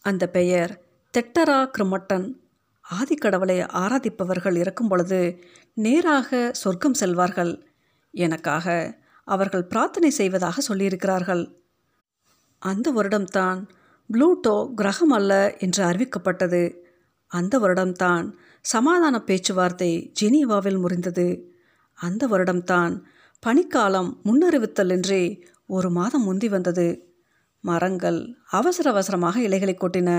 அந்த 0.00 0.28
பெயர் 0.28 0.80
தெட்டரா 1.18 1.70
கிரமட்டன். 1.78 2.32
ஆதிக்கடவுளை 2.90 3.68
ஆராதிப்பவர்கள் 3.72 4.56
இருக்கும் 4.56 4.88
பொழுது 4.88 5.44
நேராக 5.74 6.50
சொர்க்கம் 6.52 6.94
செல்வார்கள். 7.00 7.62
எனக்காக 8.12 8.98
அவர்கள் 9.30 9.68
பிரார்த்தனை 9.68 10.10
செய்வதாக 10.10 10.56
சொல்லியிருக்கிறார்கள். 10.68 11.44
அந்த 12.62 12.86
வருடம்தான் 12.92 13.60
ப்ளூட்டோ 14.10 14.56
கிரகம் 14.74 15.14
அல்ல 15.18 15.32
என்று 15.58 15.82
அறிவிக்கப்பட்டது. 15.84 16.62
அந்த 17.30 17.54
வருடம்தான் 17.58 18.26
சமாதான 18.64 19.16
பேச்சுவார்த்தை 19.20 19.90
ஜெனீவாவில் 20.20 20.80
முறிந்தது. 20.84 21.28
அந்த 21.98 22.22
வருடம்தான் 22.28 22.94
பனிக்காலம் 23.42 24.10
முன்னறிவித்தல் 24.26 24.92
என்றே 24.96 25.22
ஒரு 25.68 25.88
மாதம் 25.90 26.24
முந்தி 26.24 26.48
வந்தது. 26.48 26.88
மரங்கள் 27.64 28.18
அவசர 28.50 28.86
அவசரமாக 28.90 29.36
இலைகளை 29.40 29.74
கொட்டின. 29.76 30.10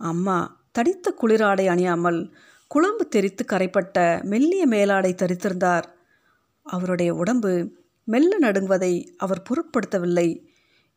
அம்மா 0.00 0.38
தடித்த 0.72 1.12
குளிராடை 1.20 1.66
அணியாமல் 1.74 2.20
குழம்பு 2.70 3.04
தெரித்து 3.08 3.42
கரைப்பட்ட 3.44 3.98
மெல்லிய 4.24 4.62
மேலாடை 4.66 5.12
தரித்திருந்தார். 5.14 5.86
அவருடைய 6.66 7.10
உடம்பு 7.14 7.52
மெல்ல 8.06 8.38
நடுங்குவதை 8.38 8.92
அவர் 9.16 9.42
பொருட்படுத்தவில்லை. 9.48 10.28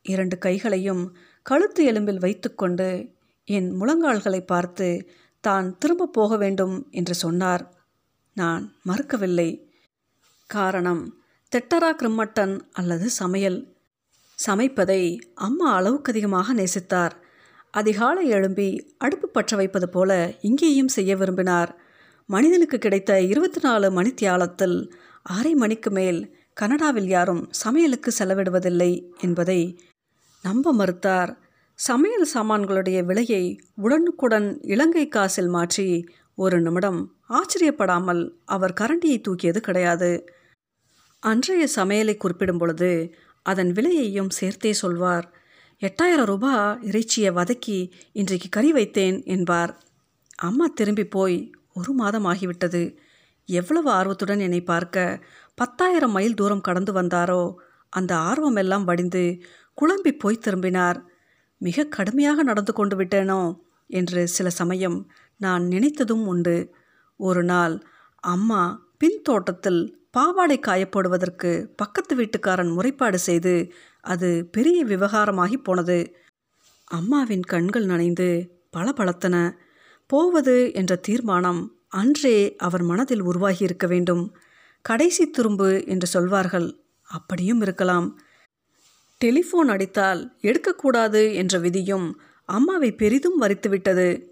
இரண்டு 0.01 0.38
கைகளையும் 0.38 1.16
கழுத்து 1.42 1.92
எலும்பில் 1.92 2.20
வைத்துக்கொண்டு 2.20 3.10
என் 3.46 3.70
முழங்கால்களை 3.82 4.42
பார்த்து 4.46 4.88
தான் 5.44 5.78
திரும்ப 5.78 6.06
போக 6.06 6.38
வேண்டும் 6.38 6.88
என்று 6.92 7.16
சொன்னார். 7.16 7.63
நான் 8.34 8.75
மறுக்கவில்லை. 8.88 9.50
காரணம் 10.48 11.01
தெட்டரா 11.51 11.89
கிரிம்மட்டன் 11.92 12.60
அல்லது 12.72 13.10
சமையல். 13.10 13.60
சமைப்பதை 14.48 15.01
அம்மா 15.34 15.74
அளவுக்கு 15.75 16.12
அதிகமாக 16.12 16.54
நேசித்தார். 16.54 17.12
அதிகாலை 17.72 18.28
எழும்பி 18.28 18.96
அடுப்பு 18.98 19.30
பற்ற 19.30 19.58
வைப்பது 19.58 19.89
போல 19.89 20.12
இங்கேயும் 20.42 20.88
செய்ய 20.88 21.16
விரும்பினார். 21.16 21.72
மனிதனுக்கு 22.30 22.78
கிடைத்த 22.78 23.22
இருபத்தி 23.22 23.60
நாலு 23.62 23.92
மணி 23.92 24.12
தியாலத்தில் 24.13 24.78
அரை 25.22 25.54
மணிக்கு 25.54 25.89
மேல் 25.92 26.20
கனடாவில் 26.62 27.08
யாரும் 27.08 27.44
சமையலுக்கு 27.63 28.10
செலவிடுவதில்லை 28.20 28.92
என்பதை 29.20 29.62
நம்ப 30.44 30.74
மறுத்தார். 30.74 31.32
சமையல் 31.80 32.28
சாமான்களுடைய 32.34 33.00
விலையை 33.04 33.44
உடனுக்குடன் 33.75 34.48
இலங்கை 34.63 35.06
காசில் 35.08 35.48
மாற்றி 35.48 35.88
ஒரு 36.36 36.58
நிமிடம் 36.62 37.00
ஆச்சரியப்படாமல் 37.30 38.22
அவர் 38.46 38.78
கரண்டியை 38.82 39.18
தூக்கியது 39.22 39.60
கிடையாது. 39.60 40.12
அன்றைய 41.24 41.63
சமையலை 41.75 42.16
குறிப்பிடும் 42.18 42.58
பொழுது 42.58 42.92
அதன் 43.46 43.72
விலையையும் 43.72 44.30
சேர்த்தே 44.30 44.72
சொல்வார். 44.74 45.25
எட்டாயிரம் 45.82 46.30
ரூபாய் 46.32 46.80
இறைச்சியை 46.82 47.32
வதக்கி 47.32 47.80
இன்றைக்கு 48.12 48.50
கறி 48.50 48.72
வைத்தேன் 48.74 49.20
என்பார். 49.25 49.74
அம்மா 50.39 50.66
திரும்பி 50.74 51.06
போய் 51.08 51.38
ஒரு 51.74 51.94
மாதம் 51.94 52.25
ஆகிவிட்டது. 52.25 52.84
எவ்வளவு 53.50 53.89
ஆர்வத்துடன் 53.89 54.39
என்னை 54.39 54.62
பார்க்க 54.62 55.24
பத்தாயிரம் 55.60 56.12
மைல் 56.12 56.34
தூரம் 56.34 56.62
கடந்து 56.62 56.92
வந்தாரோ? 56.94 57.54
அந்த 57.89 58.16
ஆர்வமெல்லாம் 58.16 58.84
வடிந்து 58.84 59.24
குழம்பி 59.82 60.12
போய் 60.18 60.38
திரும்பினார். 60.38 61.06
மிக 61.58 61.84
கடுமையாக 61.84 62.44
நடந்து 62.44 62.74
கொண்டு 62.74 62.96
விட்டேனோ? 62.98 63.60
என்று 63.88 64.28
சில 64.28 64.50
சமயம் 64.50 64.98
நான் 65.38 65.63
நினைத்ததும் 65.63 66.25
உண்டு. 66.25 66.75
ஒரு 67.18 67.44
நாள் 67.44 67.84
அம்மா 68.20 68.62
பின் 68.98 69.22
தோட்டத்தில் 69.24 69.82
பாவாடை 70.12 70.60
காயப்போடுவதற்கு 70.60 71.68
பக்கத்து 71.75 72.16
வீட்டுக்காரன் 72.16 72.72
முறைப்பாடு 72.72 73.16
செய்து 73.16 73.72
அது 74.01 74.48
பெரிய 74.51 74.86
விவகாரமாகி 74.86 75.58
போனது. 75.63 76.16
அம்மாவின் 76.84 77.44
கண்கள் 77.44 77.86
நனைந்து 77.86 78.30
பளபளத்தன. 78.78 79.51
போவது 80.08 80.74
என்ற 80.74 80.96
தீர்மானம் 80.96 81.62
அன்றே 81.89 82.56
அவர் 82.56 82.82
மனதில் 82.82 83.22
உருவாகி 83.22 83.63
இருக்க 83.63 83.88
வேண்டும். 83.88 84.24
கடைசி 84.81 85.29
துரும்பு 85.29 85.88
என்று 85.88 86.07
சொல்வார்கள். 86.07 86.79
அப்படியும் 87.01 87.62
இருக்கலாம். 87.62 88.19
டெலிஃபோன் 89.25 89.67
அடித்தால் 89.67 90.38
எடுக்கக்கூடாது 90.41 91.33
என்ற 91.33 91.57
விதியும் 91.57 92.21
அம்மாவை 92.45 92.91
பெரிதும் 92.91 93.41
வரித்துவிட்டது 93.41 94.24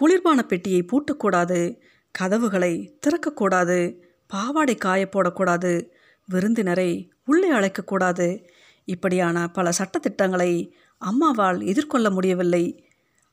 குளிர்பான 0.00 0.42
பெட்டியை 0.42 0.86
பூட்டக்கூடாது. 0.86 1.76
கதவுகளை 2.10 2.98
திறக்கக்கூடாது. 3.00 3.94
பாவாடை 4.26 4.74
காய 4.74 5.08
போடக்கூடாது. 5.12 5.90
விருந்தினரை 6.26 7.12
உள்ளே 7.24 7.52
அழைக்கக்கூடாது. 7.52 8.44
இப்படியான 8.84 9.48
பல 9.48 9.70
சட்டத்திட்டங்களை 9.70 10.72
அம்மாவால் 10.98 11.64
எதிர்கொள்ள 11.64 12.10
முடியவில்லை. 12.10 12.88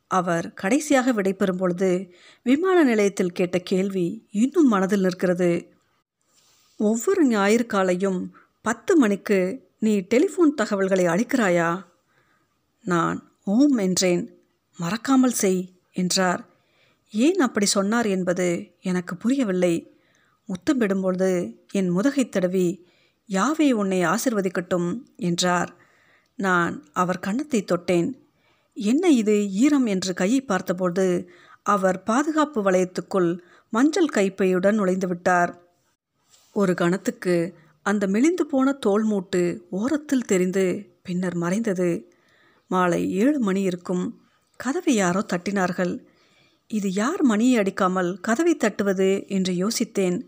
அவர் 0.07 0.53
கடைசியாக 0.53 1.13
விடைபெறும் 1.13 1.57
பொழுது 1.57 2.13
விமான 2.43 2.83
நிலையத்தில் 2.83 3.31
கேட்ட 3.31 3.59
கேள்வி 3.59 4.27
இன்னும் 4.31 4.67
மனதில் 4.67 5.01
நிற்கிறது. 5.01 5.74
ஒவ்வொரு 6.79 7.27
ஞாயிறு 7.27 7.65
காலையும் 7.65 8.33
பத்து 8.61 8.97
மணிக்கு 8.97 9.67
நீ 9.79 9.99
டெலிஃபோன் 9.99 10.53
தகவல்களை 10.55 11.05
அளிக்கிறாயா? 11.05 11.85
நான் 12.81 13.37
ஓம் 13.43 13.77
என்றேன். 13.77 14.23
மறக்காமல் 14.79 15.31
செய் 15.31 15.79
என்றார். 15.91 16.45
ஏன் 17.09 17.39
அப்படி 17.39 17.65
சொன்னார் 17.65 18.05
என்பது 18.05 18.73
எனக்கு 18.81 19.17
புரியவில்லை. 19.17 19.95
முத்தமிடும்பொழுது 20.49 21.57
என் 21.71 21.89
முதுகை 21.89 22.29
தடவி 22.29 22.85
யாவே 23.29 23.71
உன்னை 23.71 24.05
ஆசிர்வதிக்கட்டும் 24.05 25.03
என்றார். 25.15 25.75
நான் 26.35 26.83
அவர் 26.93 27.19
கன்னத்தை 27.19 27.63
தொட்டேன். 27.63 28.09
என்ன 28.73 29.09
இது 29.09 29.51
ஈரம் 29.51 29.85
என்று 29.85 30.13
கையை 30.13 30.41
பார்த்தபோது 30.41 31.29
அவர் 31.63 32.03
பாதுகாப்பு 32.03 32.71
வளையத்துக்குள் 32.71 33.39
மஞ்சள் 33.69 34.15
கைப்பையுடன் 34.15 34.71
நுழைந்து 34.71 35.07
விட்டார். 35.07 35.64
ஒரு 36.55 36.73
கணத்துக்கு 36.73 37.53
அந்த 37.81 38.07
மெலிந்து 38.07 38.45
போன 38.45 38.71
தோல் 38.71 39.03
மூட்டு 39.03 39.67
ஓரத்தில் 39.69 40.25
தெரிந்து 40.25 40.93
பின்னர் 41.03 41.35
மறைந்தது. 41.35 42.13
மாலை 42.67 43.11
ஏழு 43.11 43.39
மணி 43.39 43.61
இருக்கும். 43.61 44.21
கதவை 44.55 44.93
யாரோ 44.95 45.25
தட்டினார்கள். 45.33 46.05
இது 46.67 46.91
யார் 46.91 47.21
மணியை 47.21 47.57
அடிக்காமல் 47.57 48.19
கதவை 48.19 48.55
தட்டுவது 48.55 49.27
என்று 49.27 49.53
யோசித்தேன். 49.53 50.21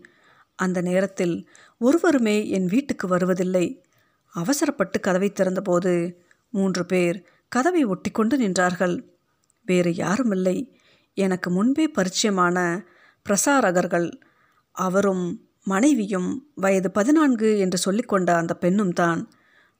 அந்த 0.54 0.80
நேரத்தில் 0.80 1.48
ஒருவருமே 1.78 2.48
என் 2.48 2.66
வீட்டுக்கு 2.66 3.08
வருவதில்லை. 3.08 3.84
அவசரப்பட்டு 4.26 5.00
கதவை 5.00 5.32
திறந்தபோது 5.32 6.14
மூன்று 6.50 6.86
பேர் 6.86 7.24
கதவை 7.48 7.84
ஒட்டி 7.84 8.10
கொண்டு 8.10 8.38
நின்றார்கள். 8.38 9.02
வேறு 9.64 9.90
யாருமில்லை. 9.90 10.72
எனக்கு 11.14 11.50
முன்பே 11.50 11.90
பரிச்சயமான 11.90 12.84
பிரசாரகர்கள். 13.28 14.20
அவரும் 14.70 15.47
மனைவியும் 15.68 16.30
வயது 16.54 16.90
பதினான்கு 16.90 17.48
என்று 17.58 17.78
சொல்லிக்கொண்ட 17.86 18.30
அந்த 18.34 18.54
பெண்ணும் 18.54 18.92
தான். 18.92 19.20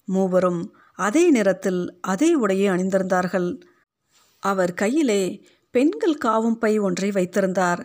மூவரும் 0.04 0.62
அதே 0.96 1.30
நிறத்தில் 1.30 1.80
அதே 2.00 2.30
உடையை 2.40 2.66
அணிந்திருந்தார்கள். 2.74 3.48
அவர் 4.42 4.72
கையிலே 4.74 5.22
பெண்கள் 5.70 6.20
காவும் 6.24 6.58
பை 6.58 6.78
ஒன்றை 6.78 7.10
வைத்திருந்தார். 7.10 7.82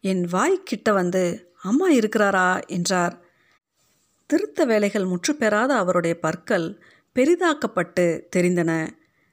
என் 0.00 0.24
வாய் 0.30 0.60
கிட்ட 0.64 0.92
வந்து 0.92 1.22
அம்மா 1.62 1.86
இருக்கிறாரா? 1.90 2.66
என்றார். 2.66 3.14
திருத்த 4.26 4.64
வேலைகள் 4.64 5.04
முற்றுப்பெறாத 5.04 5.72
அவருடைய 5.76 6.14
பற்கள் 6.18 6.68
பெரிதாக்கப்பட்டு 7.14 8.04
தெரிந்தன. 8.36 8.72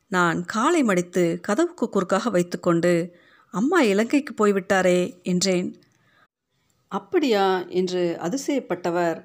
நான் 0.08 0.46
காலை 0.46 0.84
மடித்து 0.84 1.40
கதவுக்கு 1.42 1.86
குறுக்காக 1.90 2.30
வைத்துக்கொண்டு 2.30 2.92
அம்மா 3.52 3.80
இலங்கைக்கு 3.82 4.34
போய்விட்டாரே 4.34 5.00
என்றேன். 5.24 5.70
அப்படியா 6.94 7.66
என்று 7.68 8.02
அதிசயப்பட்டவர். 8.20 9.20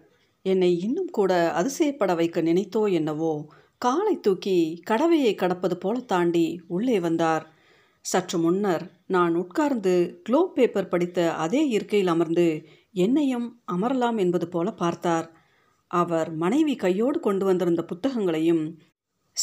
என்னை 0.44 0.78
இன்னும் 0.78 1.10
கூட 1.10 1.32
அதிசயப்பட 1.56 2.16
வைக்க 2.16 2.42
நினைத்தோ 2.42 2.92
என்னவோ? 2.92 3.32
காலை 3.78 4.20
தூக்கி 4.20 4.82
கடவையை 4.90 5.34
கடப்பது 5.34 5.76
போல 5.76 5.98
தாண்டி 6.00 6.60
உள்ளே 6.66 7.00
வந்தார். 7.00 7.44
சற்று 8.00 8.38
முன்னர் 8.38 8.84
நான் 9.06 9.34
உட்கார்ந்து 9.34 10.20
குளோப் 10.24 10.54
பேப்பர் 10.54 10.88
படித்த 10.88 11.34
அதே 11.34 11.68
இருக்கையில் 11.68 12.08
அமர்ந்து 12.08 12.46
என்னையும் 12.92 13.60
அமரலாம் 13.72 14.18
என்பது 14.18 14.48
போல 14.48 14.70
பார்த்தார். 14.70 15.28
அவர் 15.86 16.30
மனைவி 16.34 16.76
கையோடு 16.76 17.20
கொண்டு 17.20 17.44
வந்திருந்த 17.44 17.84
புத்தகங்களையும் 17.84 18.64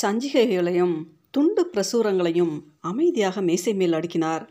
சஞ்சிகைகளையும் 0.01 0.95
துண்டு 1.31 1.69
பிரசுரங்களையும் 1.73 2.55
அமைதியாக 2.79 3.41
மேசை 3.41 3.73
மேல் 3.73 3.91
அடுக்கினார். 3.91 4.47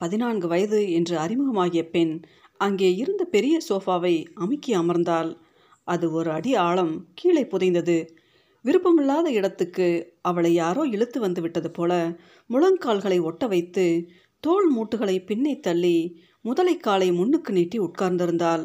பதினான்கு 0.00 0.48
வயது 0.48 0.80
என்று 0.92 1.14
அறிமுகமாகிய 1.18 1.82
பெண் 1.90 2.20
அங்கே 2.58 2.94
இருந்த 2.94 3.24
பெரிய 3.24 3.58
சோஃபாவை 3.68 4.24
அமுக்கி 4.34 4.74
அமர்ந்தால் 4.74 5.38
அது 5.84 6.10
ஒரு 6.10 6.30
அடி 6.30 6.54
ஆழம் 6.54 7.08
கீழே 7.14 7.44
புதைந்தது. 7.44 8.08
விருப்பமில்லாத 8.64 9.30
இடத்துக்கு 9.30 10.16
அவளை 10.20 10.54
யாரோ 10.54 10.82
இழுத்து 10.82 11.20
வந்து 11.20 11.40
விட்டது 11.40 11.70
போல 11.70 11.92
முழங்கால்களை 12.50 13.18
ஒட்ட 13.20 13.46
வைத்து 13.46 14.08
தோல் 14.40 14.68
மூட்டுகளை 14.76 15.24
பின்னே 15.24 15.60
தள்ளி 15.60 16.22
முதலை 16.40 16.76
காலை 16.76 17.12
முன்னுக்கு 17.12 17.52
நீட்டி 17.52 17.78
உட்கார்ந்திருந்தாள். 17.78 18.64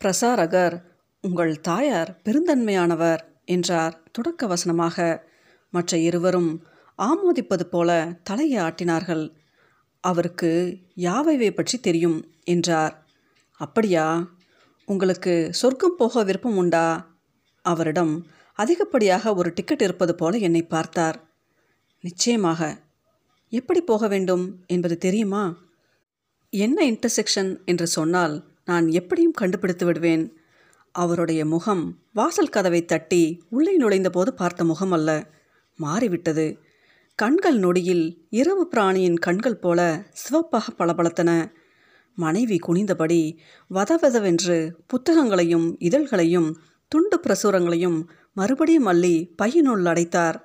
பிரசாரகர் 0.00 0.76
உங்கள் 1.20 1.60
தாயார் 1.60 2.20
பெருந்தன்மையானவர் 2.24 3.22
என்றார் 3.44 4.02
தொடக்க 4.12 4.46
வசனமாக. 4.46 5.26
மற்ற 5.72 5.98
இருவரும் 5.98 6.64
ஆமோதிப்பது 6.98 7.64
போல 7.64 7.90
தலையை 8.22 8.58
ஆட்டினார்கள். 8.62 9.24
அவருக்கு 10.00 10.78
யாவைவை 10.96 11.50
பற்றி 11.50 11.80
தெரியும்? 11.80 12.32
என்றார். 12.44 13.06
அப்படியா? 13.52 14.30
உங்களுக்கு 14.86 15.48
சொர்க்கம் 15.50 15.96
போக 15.96 16.22
விருப்பம் 16.22 16.56
உண்டா? 16.56 17.14
அவரிடம் 17.62 18.26
அதிகப்படியாக 18.56 19.34
ஒரு 19.34 19.52
டிக்கெட் 19.54 19.80
இருப்பது 19.80 20.14
போல 20.14 20.36
என்னை 20.36 20.62
பார்த்தார். 20.62 21.30
நிச்சயமாக. 22.00 22.80
எப்படி 23.48 23.80
போக 23.80 24.08
வேண்டும் 24.08 24.64
என்பது 24.66 24.98
தெரியுமா? 24.98 25.56
என்ன 26.50 26.90
இன்டர்செக்ஷன் 26.90 27.64
என்று 27.64 27.86
சொன்னால் 27.86 28.44
நான் 28.64 28.88
எப்படியும் 28.88 29.32
கண்டுபிடித்து 29.32 29.86
விடுவேன். 29.86 30.36
அவருடைய 30.92 31.46
முகம் 31.46 31.98
வாசல் 32.12 32.48
கதவை 32.48 32.84
தட்டி 32.84 33.42
உள்ளே 33.48 33.78
நுழைந்தபோது 33.78 34.28
பார்த்த 34.28 34.64
முகம் 34.64 34.92
அல்ல. 34.92 35.30
மாறிவிட்டது. 35.76 36.58
கண்கள் 37.20 37.56
நொடியில் 37.58 38.04
இரவு 38.30 38.62
பிராணியின் 38.74 39.16
கண்கள் 39.18 39.56
போல 39.56 39.80
சிவப்பாக 40.10 40.66
பளபளத்தன. 40.78 41.30
மனைவி 42.14 42.56
குனிந்தபடி 42.66 43.36
வதவதவென்று 43.74 44.56
புத்தகங்களையும் 44.86 45.66
இதழ்களையும் 45.80 46.54
துண்டு 46.88 47.20
பிரசுரங்களையும் 47.20 47.98
மறுபடியும் 48.32 48.86
அள்ளி 48.86 49.34
பையனுள் 49.42 49.84
அடைத்தார். 49.84 50.38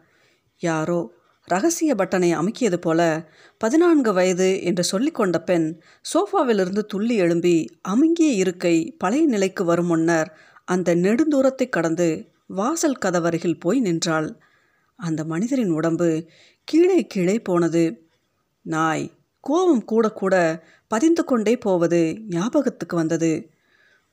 யாரோ 0.62 1.00
ரகசிய 1.48 1.96
பட்டனை 1.96 2.32
அமுக்கியது 2.40 2.76
போல 2.76 3.30
பதினான்கு 3.58 4.14
வயது 4.14 4.64
என்று 4.64 4.86
சொல்லிக்கொண்ட 4.92 5.40
பெண் 5.44 5.80
சோஃபாவிலிருந்து 6.14 6.80
துள்ளி 6.80 7.16
எழும்பி 7.16 7.58
அமுங்கிய 7.90 8.32
இருக்கை 8.34 8.96
பழைய 8.98 9.26
நிலைக்கு 9.26 9.66
வரும் 9.66 9.86
முன்னர் 9.86 10.38
அந்த 10.66 10.96
நெடுந்தூரத்தை 10.96 11.70
கடந்து 11.70 12.10
வாசல் 12.48 13.02
கதவருகில் 13.06 13.60
போய் 13.60 13.80
நின்றாள். 13.80 14.30
அந்த 15.00 15.24
மனிதரின் 15.24 15.70
உடம்பு 15.70 16.28
கீழே 16.64 17.08
கீழே 17.08 17.40
போனது. 17.40 18.08
நாய் 18.62 19.12
கோபம் 19.40 19.86
கூட 19.86 20.10
கூட 20.10 20.66
பதிந்து 20.88 21.24
கொண்டே 21.24 21.58
போவது 21.58 22.18
ஞாபகத்துக்கு 22.28 22.96
வந்தது. 22.96 23.52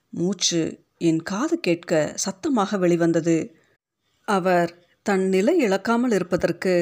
மூச்சு 0.08 0.84
என் 0.98 1.22
காது 1.22 1.60
கேட்க 1.60 2.12
சத்தமாக 2.14 2.78
வெளிவந்தது. 2.78 3.54
அவர் 4.24 4.70
தன் 5.02 5.28
நிலை 5.28 5.58
இழக்காமல் 5.58 6.12
இருப்பதற்கு 6.12 6.74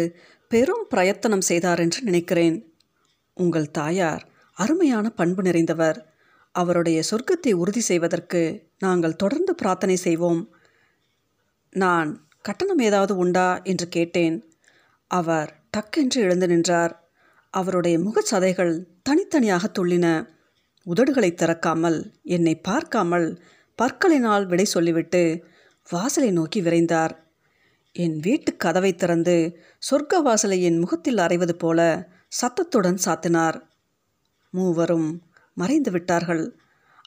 பெரும் 0.49 0.87
பிரயத்தனம் 0.89 1.41
செய்தார் 1.41 1.79
என்று 1.79 2.03
நினைக்கிறேன். 2.03 2.57
உங்கள் 3.35 3.71
தாயார் 3.71 4.29
அருமையான 4.55 5.11
பண்பு 5.11 5.43
நிறைந்தவர். 5.43 5.99
அவருடைய 6.53 7.03
சொர்க்கத்தை 7.11 7.53
உறுதி 7.53 7.81
செய்வதற்கு 7.81 8.71
நாங்கள் 8.79 9.17
தொடர்ந்து 9.17 9.55
பிரார்த்தனை 9.55 9.97
செய்வோம். 9.97 10.43
நான் 11.73 12.30
கட்டணம் 12.43 12.79
ஏதாவது 12.79 13.17
உண்டா 13.17 13.61
என்று 13.63 13.89
கேட்டேன். 13.89 14.37
அவர் 15.07 15.51
டக்கென்று 15.77 16.19
எழுந்து 16.19 16.47
நின்றார். 16.47 16.95
அவருடைய 17.55 17.99
முகச்சதைகள் 17.99 18.75
தனித்தனியாக 19.03 19.71
துள்ளின. 19.79 20.07
உதடுகளை 20.87 21.31
திறக்காமல் 21.33 21.99
என்னை 22.23 22.55
பார்க்காமல் 22.59 23.43
பற்களினால் 23.79 24.47
விடை 24.47 24.65
சொல்லிவிட்டு 24.65 25.23
வாசலை 25.89 26.31
நோக்கி 26.31 26.61
விரைந்தார். 26.63 27.15
என் 27.93 28.19
வீட்டு 28.19 28.57
கதவை 28.57 28.95
திறந்து 28.95 29.37
சொர்க்க 29.91 30.23
வாசலை 30.23 30.63
என் 30.63 30.79
முகத்தில் 30.79 31.19
அறைவது 31.19 31.57
போல 31.57 32.09
சத்தத்துடன் 32.29 32.99
சாத்தினார். 33.05 33.59
மூவரும் 34.51 35.09
மறைந்து 35.55 35.91
விட்டார்கள். 35.91 36.45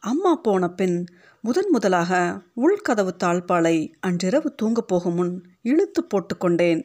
அம்மா 0.01 0.35
போன 0.35 0.69
பின் 0.69 0.97
முதன் 1.43 1.69
முதலாக 1.69 2.11
உள்கதவு 2.55 3.11
தாழ்பாலை 3.23 3.77
அன்றிரவு 3.99 4.55
தூங்கப் 4.55 4.87
போகும் 4.87 5.13
முன் 5.13 5.33
இழுத்து 5.61 6.01
போட்டுக்கொண்டேன் 6.03 6.81